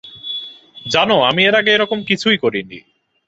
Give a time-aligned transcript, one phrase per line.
[0.85, 2.79] জানো, আমি এর আগে এরকম কিছুই করিনি।